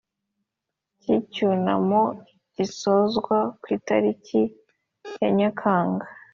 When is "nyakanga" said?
5.37-6.05